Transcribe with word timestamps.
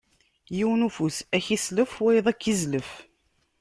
Yiwen 0.57 0.85
ufus 0.87 1.17
ad 1.35 1.41
k-islef, 1.45 1.91
wayeḍ 2.01 2.25
ad 2.27 2.37
k-izlef! 2.39 2.89